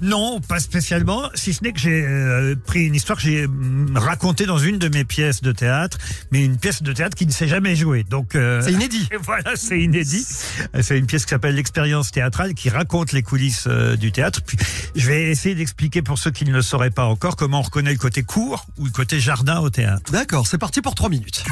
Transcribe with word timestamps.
Non, 0.00 0.40
pas 0.40 0.60
spécialement, 0.60 1.28
si 1.34 1.52
ce 1.52 1.64
n'est 1.64 1.72
que 1.72 1.80
j'ai 1.80 2.04
euh, 2.04 2.54
pris 2.54 2.86
une 2.86 2.94
histoire 2.94 3.18
que 3.18 3.24
j'ai 3.24 3.46
hum, 3.46 3.92
racontée 3.96 4.46
dans 4.46 4.58
une 4.58 4.78
de 4.78 4.88
mes 4.88 5.04
pièces 5.04 5.40
de 5.42 5.52
théâtre, 5.52 5.98
mais 6.30 6.44
une 6.44 6.56
pièce 6.56 6.82
de 6.82 6.92
théâtre 6.92 7.16
qui 7.16 7.26
ne 7.26 7.32
s'est 7.32 7.48
jamais 7.48 7.74
jouée. 7.74 8.04
Donc 8.08 8.34
euh, 8.34 8.62
C'est 8.62 8.72
inédit. 8.72 9.08
voilà, 9.22 9.56
c'est 9.56 9.80
inédit. 9.80 10.26
Euh, 10.74 10.82
C'est 10.82 10.98
une 10.98 11.06
pièce 11.06 11.24
qui 11.24 11.30
s'appelle 11.30 11.54
L'expérience 11.54 12.12
théâtrale 12.12 12.54
qui 12.54 12.70
raconte 12.70 13.12
les 13.12 13.22
coulisses 13.22 13.66
du 13.98 14.12
théâtre. 14.12 14.40
Puis 14.46 14.56
je 14.94 15.06
vais 15.06 15.24
essayer 15.24 15.54
d'expliquer 15.54 16.02
pour 16.02 16.18
ceux 16.18 16.30
qui 16.30 16.44
ne 16.44 16.52
le 16.52 16.62
sauraient 16.62 16.90
pas 16.90 17.04
encore 17.04 17.36
comment 17.36 17.58
on 17.58 17.62
reconnaît 17.62 17.92
le 17.92 17.98
côté 17.98 18.22
court 18.22 18.66
ou 18.78 18.84
le 18.84 18.90
côté 18.90 19.18
jardin 19.18 19.60
au 19.60 19.70
théâtre. 19.70 20.12
D'accord, 20.12 20.46
c'est 20.46 20.58
parti 20.58 20.80
pour 20.80 20.94
3 20.94 21.08
minutes. 21.10 21.44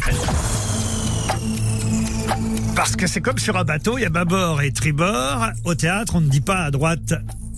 Parce 2.76 2.94
que 2.94 3.06
c'est 3.06 3.20
comme 3.20 3.38
sur 3.38 3.56
un 3.56 3.64
bateau, 3.64 3.98
il 3.98 4.02
y 4.02 4.04
a 4.04 4.10
bâbord 4.10 4.60
et 4.62 4.70
tribord. 4.70 5.48
Au 5.64 5.74
théâtre, 5.74 6.14
on 6.16 6.20
ne 6.20 6.28
dit 6.28 6.42
pas 6.42 6.64
à 6.64 6.70
droite 6.70 7.14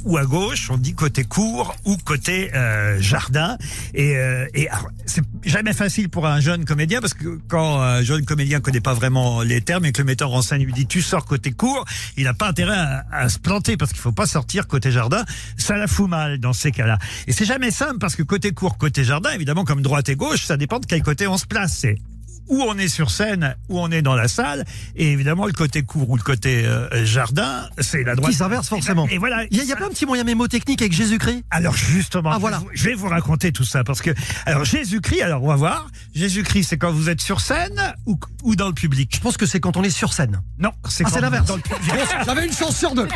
ou 0.08 0.16
à 0.16 0.24
gauche, 0.24 0.70
on 0.70 0.78
dit 0.78 0.94
côté 0.94 1.24
court 1.24 1.76
ou 1.84 1.96
côté 1.98 2.50
euh, 2.54 2.98
jardin. 2.98 3.58
Et, 3.92 4.16
euh, 4.16 4.46
et 4.54 4.66
c'est 5.04 5.22
jamais 5.44 5.74
facile 5.74 6.08
pour 6.08 6.26
un 6.26 6.40
jeune 6.40 6.64
comédien 6.64 7.02
parce 7.02 7.12
que 7.12 7.38
quand 7.46 7.82
un 7.82 8.02
jeune 8.02 8.24
comédien 8.24 8.60
connaît 8.60 8.80
pas 8.80 8.94
vraiment 8.94 9.42
les 9.42 9.60
termes 9.60 9.84
et 9.84 9.92
que 9.92 10.00
le 10.00 10.06
metteur 10.06 10.32
en 10.32 10.40
scène 10.40 10.64
lui 10.64 10.72
dit 10.72 10.86
tu 10.86 11.02
sors 11.02 11.26
côté 11.26 11.52
court, 11.52 11.84
il 12.16 12.24
n'a 12.24 12.32
pas 12.32 12.48
intérêt 12.48 13.02
à, 13.12 13.28
se 13.28 13.38
planter 13.38 13.76
parce 13.76 13.92
qu'il 13.92 14.00
faut 14.00 14.10
pas 14.10 14.26
sortir 14.26 14.66
côté 14.66 14.90
jardin. 14.90 15.26
Ça 15.58 15.76
la 15.76 15.86
fout 15.86 16.08
mal 16.08 16.38
dans 16.38 16.54
ces 16.54 16.72
cas-là. 16.72 16.98
Et 17.26 17.32
c'est 17.32 17.44
jamais 17.44 17.70
simple 17.70 17.98
parce 17.98 18.16
que 18.16 18.22
côté 18.22 18.52
court, 18.52 18.78
côté 18.78 19.04
jardin, 19.04 19.30
évidemment 19.32 19.64
comme 19.64 19.82
droite 19.82 20.08
et 20.08 20.16
gauche, 20.16 20.46
ça 20.46 20.56
dépend 20.56 20.78
de 20.78 20.86
quel 20.86 21.02
côté 21.02 21.26
on 21.26 21.36
se 21.36 21.44
place. 21.44 21.84
Où 22.48 22.62
on 22.62 22.76
est 22.78 22.88
sur 22.88 23.10
scène, 23.10 23.56
où 23.68 23.78
on 23.80 23.90
est 23.90 24.02
dans 24.02 24.14
la 24.14 24.28
salle, 24.28 24.64
et 24.96 25.12
évidemment 25.12 25.46
le 25.46 25.52
côté 25.52 25.82
court 25.82 26.08
ou 26.10 26.16
le 26.16 26.22
côté 26.22 26.64
euh, 26.64 27.04
jardin, 27.04 27.68
c'est 27.78 28.02
la 28.04 28.14
droite. 28.14 28.32
Qui 28.32 28.38
s'inverse 28.38 28.68
forcément. 28.68 29.06
Et 29.08 29.18
voilà. 29.18 29.44
Il 29.50 29.62
n'y 29.62 29.72
a, 29.72 29.76
pas 29.76 29.86
un 29.86 29.90
petit 29.90 30.06
moyen 30.06 30.24
mémotechnique 30.24 30.80
avec 30.82 30.92
Jésus-Christ 30.92 31.44
Alors 31.50 31.74
justement, 31.74 32.30
Ah, 32.32 32.38
voilà. 32.38 32.62
je 32.74 32.84
vais 32.84 32.94
vous- 32.94 33.08
raconter 33.08 33.52
tout 33.52 33.64
ça 33.64 33.84
parce 33.84 34.02
que 34.02 34.10
alors 34.44 34.64
Jésus-Christ, 34.64 35.22
alors 35.22 35.42
on 35.42 35.48
va 35.48 35.56
voir. 35.56 35.88
Jésus-Christ, 36.14 36.64
c'est 36.70 36.78
quand 36.78 36.92
vous 36.92 37.08
êtes 37.08 37.20
sur 37.20 37.40
scène 37.40 37.80
ou, 38.06 38.18
ou 38.42 38.56
dans 38.56 38.68
le 38.68 38.74
public? 38.74 39.10
Je 39.14 39.20
pense 39.20 39.36
que 39.36 39.46
c'est 39.46 39.60
quand 39.60 39.76
on 39.76 39.82
est 39.82 39.90
sur 39.90 40.12
scène. 40.12 40.40
Non, 40.58 40.72
c'est 40.88 41.04
Ah, 41.06 41.20
l'inverse. 41.20 41.46
dans 41.46 41.56
le 41.56 41.62
public. 41.62 41.80
J'avais 42.26 42.46
une 42.46 42.52
chance 42.52 42.76
sur 42.76 42.94
deux. 42.94 43.08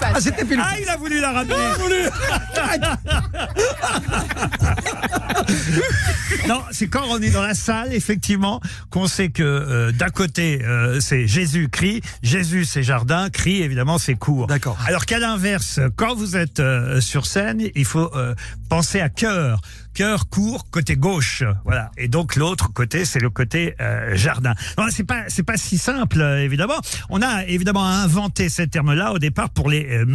Ah, 0.00 0.20
c'était 0.20 0.44
pile. 0.44 0.60
Ah, 0.62 0.74
il 0.80 0.88
a 0.88 0.96
voulu 0.96 1.20
la 1.20 1.32
ramener. 1.32 1.54
non, 6.48 6.62
c'est 6.70 6.88
quand 6.88 7.04
on 7.08 7.18
est 7.20 7.30
dans 7.30 7.42
la 7.42 7.54
salle, 7.54 7.92
effectivement, 7.94 8.60
qu'on 8.90 9.06
sait 9.06 9.28
que 9.28 9.42
euh, 9.42 9.92
d'un 9.92 10.08
côté 10.08 10.62
euh, 10.64 11.00
c'est 11.00 11.26
Jésus 11.26 11.68
crie, 11.68 12.00
Jésus 12.22 12.64
c'est 12.64 12.82
jardin, 12.82 13.30
crie 13.30 13.62
évidemment 13.62 13.98
c'est 13.98 14.14
court. 14.14 14.46
D'accord. 14.46 14.78
Alors 14.86 15.06
qu'à 15.06 15.18
l'inverse, 15.18 15.80
quand 15.96 16.14
vous 16.14 16.36
êtes 16.36 16.60
euh, 16.60 17.00
sur 17.00 17.26
scène, 17.26 17.62
il 17.74 17.84
faut 17.84 18.10
euh, 18.16 18.34
penser 18.68 19.00
à 19.00 19.08
cœur. 19.08 19.60
Cœur 19.94 20.28
court 20.28 20.70
côté 20.70 20.96
gauche, 20.96 21.42
voilà. 21.64 21.90
Et 21.98 22.08
donc 22.08 22.36
l'autre 22.36 22.72
côté, 22.72 23.04
c'est 23.04 23.18
le 23.18 23.28
côté 23.28 23.74
euh, 23.80 24.14
jardin. 24.14 24.54
C'est 24.90 25.04
pas 25.04 25.24
c'est 25.28 25.42
pas 25.42 25.56
si 25.56 25.78
simple 25.78 26.20
euh, 26.20 26.44
évidemment. 26.44 26.80
On 27.08 27.22
a 27.22 27.44
évidemment 27.46 27.84
inventé 27.84 28.48
ces 28.48 28.68
termes-là 28.68 29.12
au 29.12 29.18
départ 29.18 29.50
pour 29.50 29.68
les 29.68 29.86
euh, 29.90 30.06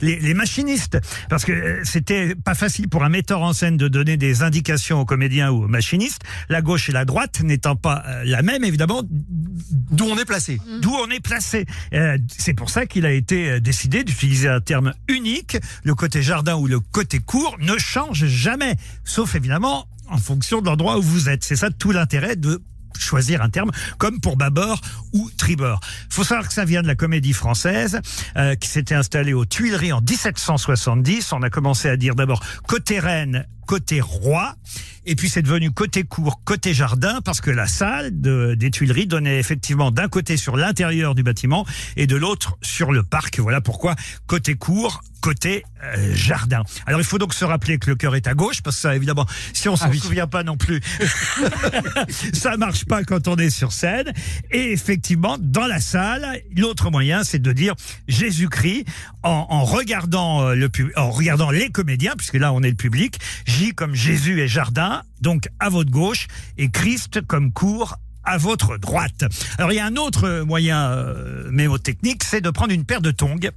les, 0.00 0.34
machinistes 0.34 0.98
parce 1.28 1.44
que 1.44 1.80
c'était 1.84 2.34
pas 2.34 2.54
facile 2.54 2.88
pour 2.88 3.02
un 3.02 3.08
metteur 3.08 3.42
en 3.42 3.52
scène 3.52 3.76
de 3.76 3.88
donner 3.88 4.16
des 4.16 4.42
indications 4.42 5.00
aux 5.00 5.04
comédiens 5.04 5.50
ou 5.50 5.64
aux 5.64 5.68
machinistes. 5.68 6.22
La 6.48 6.62
gauche 6.62 6.88
et 6.88 6.92
la 6.92 7.04
droite 7.04 7.40
n'étant 7.42 7.76
pas 7.76 8.04
la 8.24 8.42
même 8.42 8.64
évidemment, 8.64 9.02
D'où 9.70 10.04
on 10.06 10.18
est 10.18 10.24
placé. 10.24 10.60
d'où 10.80 10.92
on 10.94 11.10
est 11.10 11.20
placé. 11.20 11.66
Euh, 11.92 12.18
c'est 12.36 12.54
pour 12.54 12.70
ça 12.70 12.86
qu'il 12.86 13.06
a 13.06 13.12
été 13.12 13.50
euh, 13.50 13.60
décidé 13.60 14.04
d'utiliser 14.04 14.48
un 14.48 14.60
terme 14.60 14.94
unique. 15.08 15.56
Le 15.84 15.94
côté 15.94 16.22
jardin 16.22 16.56
ou 16.56 16.66
le 16.66 16.80
côté 16.80 17.18
court 17.18 17.56
ne 17.60 17.76
change 17.78 18.26
jamais, 18.26 18.76
sauf 19.04 19.34
évidemment 19.34 19.86
en 20.08 20.18
fonction 20.18 20.60
de 20.60 20.66
l'endroit 20.66 20.98
où 20.98 21.02
vous 21.02 21.28
êtes. 21.28 21.44
C'est 21.44 21.56
ça 21.56 21.70
tout 21.70 21.90
l'intérêt 21.90 22.36
de 22.36 22.62
choisir 22.98 23.42
un 23.42 23.48
terme 23.48 23.70
comme 23.98 24.20
pour 24.20 24.36
bâbord 24.36 24.80
ou 25.12 25.30
tribord. 25.36 25.80
Faut 26.10 26.24
savoir 26.24 26.48
que 26.48 26.54
ça 26.54 26.64
vient 26.64 26.82
de 26.82 26.86
la 26.86 26.94
comédie 26.94 27.32
française 27.32 28.00
euh, 28.36 28.54
qui 28.54 28.68
s'était 28.68 28.94
installée 28.94 29.32
aux 29.32 29.44
Tuileries 29.44 29.92
en 29.92 30.00
1770. 30.00 31.32
On 31.32 31.42
a 31.42 31.50
commencé 31.50 31.88
à 31.88 31.96
dire 31.96 32.14
d'abord 32.14 32.42
côté 32.66 33.00
reine, 33.00 33.46
côté 33.66 34.00
roi, 34.00 34.56
et 35.04 35.16
puis 35.16 35.28
c'est 35.28 35.42
devenu 35.42 35.70
côté 35.72 36.04
court, 36.04 36.42
côté 36.44 36.74
jardin, 36.74 37.20
parce 37.24 37.40
que 37.40 37.50
la 37.50 37.66
salle 37.66 38.20
de, 38.20 38.54
des 38.54 38.70
Tuileries 38.70 39.06
donnait 39.06 39.38
effectivement 39.38 39.90
d'un 39.90 40.08
côté 40.08 40.36
sur 40.36 40.56
l'intérieur 40.56 41.14
du 41.14 41.22
bâtiment 41.22 41.66
et 41.96 42.06
de 42.06 42.16
l'autre 42.16 42.56
sur 42.62 42.92
le 42.92 43.02
parc. 43.02 43.40
Voilà 43.40 43.60
pourquoi 43.60 43.96
côté 44.26 44.54
court, 44.54 45.02
côté 45.20 45.64
euh, 45.82 46.14
jardin. 46.14 46.62
Alors 46.86 47.00
il 47.00 47.06
faut 47.06 47.18
donc 47.18 47.34
se 47.34 47.44
rappeler 47.44 47.78
que 47.78 47.90
le 47.90 47.96
cœur 47.96 48.14
est 48.14 48.28
à 48.28 48.34
gauche, 48.34 48.62
parce 48.62 48.76
que 48.76 48.82
ça 48.82 48.94
évidemment, 48.94 49.26
si 49.52 49.68
on 49.68 49.76
s'en 49.76 49.90
oui. 49.90 49.98
souvient 49.98 50.28
pas 50.28 50.44
non 50.44 50.56
plus, 50.56 50.80
ça 52.32 52.56
marche 52.56 52.84
pas 52.84 53.02
quand 53.02 53.26
on 53.26 53.36
est 53.36 53.50
sur 53.50 53.72
scène. 53.72 54.12
Et 54.52 54.72
effectivement, 54.72 55.36
dans 55.40 55.66
la 55.66 55.80
salle, 55.80 56.40
l'autre 56.56 56.90
moyen, 56.90 57.24
c'est 57.24 57.40
de 57.40 57.52
dire 57.52 57.74
Jésus-Christ 58.06 58.84
en, 59.24 59.46
en 59.48 59.64
regardant 59.64 60.42
euh, 60.42 60.54
le 60.54 60.70
en 60.96 61.10
regardant 61.10 61.50
les 61.50 61.70
comédiens, 61.70 62.14
puisque 62.16 62.34
là 62.34 62.52
on 62.52 62.62
est 62.62 62.70
le 62.70 62.76
public. 62.76 63.18
J 63.62 63.74
comme 63.74 63.94
Jésus 63.94 64.40
et 64.40 64.48
jardin, 64.48 65.02
donc 65.20 65.48
à 65.60 65.68
votre 65.68 65.88
gauche, 65.88 66.26
et 66.58 66.68
Christ 66.68 67.24
comme 67.24 67.52
court 67.52 67.94
à 68.24 68.36
votre 68.36 68.76
droite. 68.76 69.22
Alors 69.56 69.70
il 69.70 69.76
y 69.76 69.78
a 69.78 69.86
un 69.86 69.94
autre 69.94 70.40
moyen 70.40 70.90
euh, 70.90 71.48
mémotechnique, 71.48 72.24
c'est 72.24 72.40
de 72.40 72.50
prendre 72.50 72.72
une 72.72 72.84
paire 72.84 73.00
de 73.00 73.12
tongs. 73.12 73.38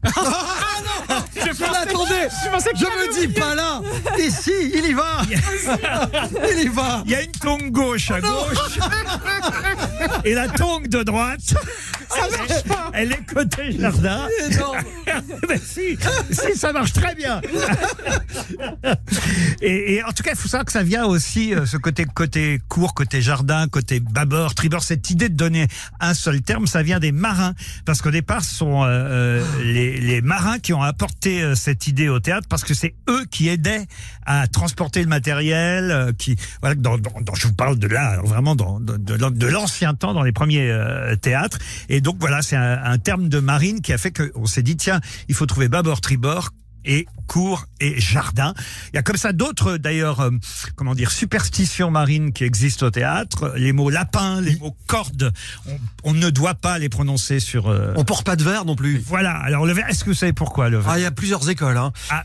Je 1.36 1.64
attendez, 1.64 2.28
je 2.76 2.86
me 2.86 3.20
dis 3.20 3.34
pas 3.34 3.56
là. 3.56 3.82
Ici, 4.20 4.52
il 4.74 4.86
y 4.86 4.94
va. 4.94 5.22
Il 6.52 6.64
y 6.64 6.68
va. 6.68 7.04
Il 7.06 7.12
y 7.12 7.16
a 7.16 7.22
une 7.22 7.32
tongue 7.32 7.72
gauche 7.72 8.12
à 8.12 8.22
gauche 8.22 8.80
et 10.24 10.34
la 10.34 10.48
tongue 10.48 10.88
de 10.88 11.04
droite. 11.04 11.56
Elle 12.94 13.12
est 13.12 13.26
côté 13.34 13.78
jardin. 13.78 14.28
Mais 15.50 15.58
si, 15.58 15.98
si, 16.32 16.58
ça 16.58 16.72
marche 16.74 16.94
très 16.94 17.16
bien. 17.16 17.42
Et, 19.62 19.96
et 19.96 20.04
en 20.04 20.12
tout 20.12 20.22
cas, 20.24 20.32
il 20.32 20.38
faut 20.38 20.48
savoir 20.48 20.66
que 20.66 20.72
ça 20.72 20.84
vient 20.84 21.06
aussi, 21.06 21.54
euh, 21.54 21.66
ce 21.66 21.78
côté 21.78 22.06
côté 22.06 22.60
court, 22.68 22.94
côté 22.94 23.22
jardin, 23.22 23.68
côté 23.68 24.00
bâbord, 24.00 24.54
tribord. 24.54 24.84
Cette 24.84 25.10
idée 25.10 25.30
de 25.30 25.36
donner 25.36 25.68
un 26.00 26.14
seul 26.14 26.42
terme, 26.42 26.68
ça 26.68 26.84
vient 26.84 27.00
des 27.00 27.12
marins. 27.12 27.54
Parce 27.86 28.02
qu'au 28.02 28.12
départ, 28.12 28.44
ce 28.44 28.54
sont 28.56 28.84
euh, 28.84 28.88
euh, 28.88 29.44
les, 29.64 30.00
les 30.00 30.22
marins 30.22 30.60
qui 30.60 30.74
ont 30.74 30.82
apporté 30.84 31.42
euh, 31.42 31.56
cette 31.56 31.88
idée 31.88 32.10
au 32.10 32.20
théâtre, 32.20 32.48
parce 32.50 32.64
que 32.64 32.74
c'est 32.74 32.96
eux 33.10 33.26
qui 33.32 33.48
aidaient 33.50 33.86
à 34.26 34.48
transporter 34.48 35.02
le 35.02 35.08
matériel, 35.08 36.14
qui 36.18 36.36
voilà, 36.62 36.76
dans, 36.76 36.98
dans, 36.98 37.22
dans- 37.22 37.36
je 37.36 37.48
vous 37.48 37.54
parle 37.54 37.78
de 37.80 37.88
là, 37.88 38.20
vraiment 38.24 38.56
dans, 38.56 38.80
de, 38.80 38.98
de, 38.98 39.14
l'an- 39.16 39.32
de 39.32 39.48
l'ancien 39.48 39.94
temps, 39.94 40.14
dans 40.14 40.24
les 40.24 40.32
premiers 40.32 40.72
théâtres. 41.22 41.58
Et 41.90 42.02
donc 42.06 42.18
voilà, 42.20 42.42
c'est 42.44 42.56
un, 42.56 42.82
un 42.84 42.98
terme 43.00 43.28
de 43.30 43.40
marine 43.40 43.82
qui 43.82 43.92
a 43.92 43.98
fait 43.98 44.12
qu'on 44.12 44.46
s'est 44.46 44.62
dit 44.64 44.78
tiens, 44.78 45.02
il 45.28 45.34
faut 45.36 45.48
trouver 45.48 45.68
bâbord, 45.68 46.00
tribord 46.02 46.52
et 46.88 47.08
cour 47.26 47.66
et 47.80 48.00
jardin. 48.00 48.54
Il 48.94 48.96
y 48.96 49.00
a 49.00 49.02
comme 49.02 49.18
ça 49.18 49.34
d'autres 49.34 49.78
d'ailleurs 49.78 50.20
euh, 50.20 50.30
comment 50.76 50.94
dire 50.94 51.12
superstitions 51.12 51.90
marines 51.90 52.32
qui 52.32 52.44
existent 52.44 52.86
au 52.86 52.92
théâtre. 52.92 53.54
Les 53.58 53.74
mots 53.74 53.90
lapin, 53.90 54.40
les 54.40 54.56
mots 54.58 54.78
corde, 54.86 55.34
on, 55.68 55.80
on 56.04 56.14
ne 56.14 56.30
doit 56.30 56.54
pas 56.54 56.78
les 56.78 56.88
prononcer 56.90 57.40
sur. 57.40 57.70
euh, 57.70 57.92
On 57.96 58.04
porte 58.04 58.24
pas 58.24 58.36
de 58.36 58.44
verre 58.44 58.66
non 58.66 58.76
plus. 58.76 59.00
Voilà. 59.00 59.32
Alors 59.32 59.66
le 59.66 59.74
verre, 59.74 59.90
est-ce 59.90 60.04
que 60.04 60.12
vous 60.12 60.16
savez 60.16 60.34
pourquoi 60.34 60.70
le 60.70 60.78
verre? 60.78 60.92
Ah, 60.92 61.00
il 61.00 61.02
y 61.02 61.06
a 61.08 61.12
plusieurs 61.12 61.50
écoles. 61.50 61.78
Hein. 61.78 61.92
Ah. 62.12 62.24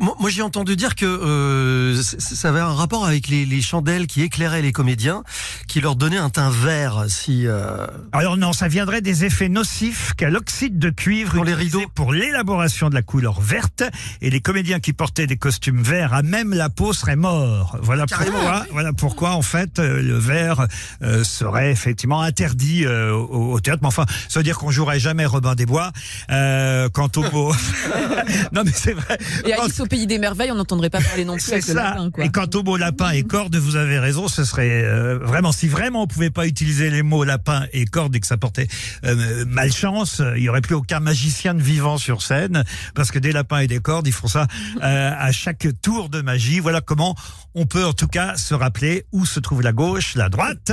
Moi, 0.00 0.30
j'ai 0.30 0.40
entendu 0.42 0.76
dire 0.76 0.94
que 0.94 1.04
euh, 1.04 2.00
ça 2.02 2.48
avait 2.48 2.60
un 2.60 2.72
rapport 2.72 3.04
avec 3.04 3.28
les, 3.28 3.44
les 3.44 3.60
chandelles 3.60 4.06
qui 4.06 4.22
éclairaient 4.22 4.62
les 4.62 4.72
comédiens, 4.72 5.24
qui 5.68 5.80
leur 5.80 5.96
donnaient 5.96 6.16
un 6.16 6.30
teint 6.30 6.48
vert. 6.50 7.04
Si 7.08 7.46
euh, 7.46 7.86
Alors 8.12 8.36
non, 8.36 8.52
ça 8.52 8.68
viendrait 8.68 9.02
des 9.02 9.24
effets 9.24 9.48
nocifs 9.48 10.14
qu'a 10.16 10.30
l'oxyde 10.30 10.78
de 10.78 10.90
cuivre 10.90 11.34
Pour 11.34 11.44
les 11.44 11.54
rideaux. 11.54 11.82
pour 11.94 12.12
l'élaboration 12.14 12.88
de 12.88 12.94
la 12.94 13.02
couleur 13.02 13.40
verte. 13.40 13.82
Et 14.22 14.30
les 14.30 14.40
comédiens 14.40 14.80
qui 14.80 14.92
portaient 14.92 15.26
des 15.26 15.36
costumes 15.36 15.82
verts 15.82 16.14
à 16.14 16.22
même 16.22 16.54
la 16.54 16.70
peau 16.70 16.92
seraient 16.92 17.16
morts. 17.16 17.76
Voilà 17.82 18.06
Carrément. 18.06 18.32
pourquoi. 18.38 18.66
Voilà 18.70 18.92
pourquoi 18.92 19.30
en 19.32 19.42
fait 19.42 19.80
euh, 19.80 20.00
le 20.00 20.16
vert 20.16 20.66
euh, 21.02 21.24
serait 21.24 21.70
effectivement 21.72 22.22
interdit 22.22 22.86
euh, 22.86 23.12
au, 23.12 23.52
au 23.54 23.60
théâtre. 23.60 23.80
Mais 23.82 23.88
enfin, 23.88 24.06
ça 24.28 24.38
veut 24.40 24.44
dire 24.44 24.56
qu'on 24.56 24.70
jouerait 24.70 25.00
jamais 25.00 25.26
Robin 25.26 25.54
des 25.56 25.66
Bois. 25.66 25.90
Euh, 26.30 26.88
quant 26.88 27.10
au 27.16 27.22
mot, 27.30 27.52
non 28.52 28.62
mais 28.64 28.72
c'est 28.72 28.92
vrai. 28.94 29.18
Alice 29.64 29.80
au 29.80 29.86
pays 29.86 30.06
des 30.06 30.18
merveilles, 30.18 30.50
on 30.52 30.56
n'entendrait 30.56 30.90
pas 30.90 31.00
parler 31.00 31.24
non 31.24 31.34
plus 31.36 31.42
C'est 31.42 31.60
ça. 31.60 31.74
lapin, 31.74 32.10
quoi. 32.10 32.24
Et 32.24 32.28
quant 32.30 32.46
au 32.54 32.62
mot 32.62 32.76
lapin 32.76 33.10
et 33.10 33.22
corde, 33.22 33.56
vous 33.56 33.76
avez 33.76 33.98
raison, 33.98 34.28
ce 34.28 34.44
serait 34.44 34.84
euh, 34.84 35.18
vraiment, 35.18 35.52
si 35.52 35.68
vraiment 35.68 36.02
on 36.02 36.06
pouvait 36.06 36.30
pas 36.30 36.46
utiliser 36.46 36.90
les 36.90 37.02
mots 37.02 37.24
lapin 37.24 37.66
et 37.72 37.84
corde 37.84 38.14
et 38.16 38.20
que 38.20 38.26
ça 38.26 38.36
portait 38.36 38.68
euh, 39.04 39.44
malchance, 39.46 40.22
il 40.36 40.42
y 40.42 40.48
aurait 40.48 40.60
plus 40.60 40.74
aucun 40.74 41.00
magicien 41.00 41.54
de 41.54 41.62
vivant 41.62 41.98
sur 41.98 42.22
scène, 42.22 42.64
parce 42.94 43.10
que 43.10 43.18
des 43.18 43.32
lapins 43.32 43.58
et 43.60 43.66
des 43.66 43.80
cordes, 43.80 44.06
ils 44.06 44.12
font 44.12 44.28
ça 44.28 44.46
euh, 44.82 45.12
à 45.16 45.32
chaque 45.32 45.66
tour 45.82 46.08
de 46.08 46.20
magie. 46.20 46.60
Voilà 46.60 46.80
comment 46.80 47.14
on 47.54 47.66
peut 47.66 47.84
en 47.84 47.92
tout 47.92 48.08
cas 48.08 48.36
se 48.36 48.54
rappeler 48.54 49.04
où 49.12 49.24
se 49.26 49.40
trouve 49.40 49.62
la 49.62 49.72
gauche, 49.72 50.14
la 50.14 50.28
droite, 50.28 50.72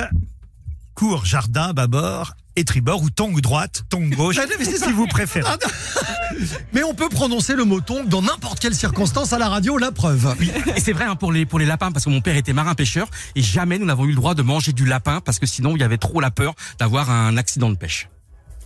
cours, 0.95 1.25
jardin, 1.25 1.73
bâbord 1.73 2.33
et 2.57 2.65
tribord, 2.65 3.01
ou 3.01 3.09
tongue 3.09 3.39
droite, 3.39 3.83
tongue 3.89 4.13
gauche, 4.13 4.37
Ah, 4.39 4.45
si 4.59 4.91
vous 4.91 5.07
préférez. 5.07 5.49
Mais 6.73 6.83
on 6.83 6.93
peut 6.93 7.07
prononcer 7.09 7.55
le 7.55 7.63
mot 7.63 7.79
tongue 7.79 8.07
dans 8.09 8.21
n'importe 8.21 8.59
quelle 8.59 8.75
circonstance 8.75 9.31
à 9.33 9.39
la 9.39 9.47
radio, 9.47 9.77
la 9.77 9.91
preuve. 9.91 10.35
Et 10.75 10.79
c'est 10.81 10.91
vrai 10.91 11.05
hein, 11.05 11.15
pour 11.15 11.31
les 11.31 11.45
pour 11.45 11.59
les 11.59 11.65
lapins 11.65 11.91
parce 11.91 12.05
que 12.05 12.09
mon 12.09 12.21
père 12.21 12.35
était 12.35 12.53
marin 12.53 12.75
pêcheur 12.75 13.07
et 13.35 13.41
jamais 13.41 13.79
nous 13.79 13.85
n'avons 13.85 14.03
eu 14.05 14.09
le 14.09 14.15
droit 14.15 14.35
de 14.35 14.41
manger 14.41 14.73
du 14.73 14.85
lapin 14.85 15.21
parce 15.23 15.39
que 15.39 15.45
sinon 15.45 15.75
il 15.75 15.79
y 15.81 15.83
avait 15.83 15.97
trop 15.97 16.19
la 16.19 16.31
peur 16.31 16.53
d'avoir 16.77 17.09
un 17.09 17.37
accident 17.37 17.69
de 17.69 17.75
pêche. 17.75 18.09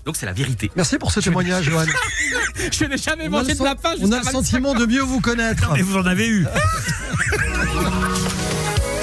Donc 0.05 0.17
c'est 0.17 0.27
la 0.27 0.33
vérité. 0.33 0.71
Merci 0.75 0.97
pour 0.99 1.11
ce 1.11 1.19
témoignage, 1.19 1.65
Johan. 1.65 1.85
Je 2.71 2.85
n'ai 2.85 2.97
jamais 2.97 3.27
On 3.27 3.31
mangé 3.31 3.55
de 3.55 3.63
lapin. 3.63 3.89
on 3.99 4.11
a 4.11 4.17
le 4.17 4.23
25 4.23 4.31
sentiment 4.31 4.73
de 4.75 4.85
mieux 4.85 5.01
vous 5.01 5.19
connaître. 5.19 5.75
Et 5.77 5.81
vous 5.81 5.97
en 5.97 6.05
avez 6.05 6.27
eu. 6.27 6.45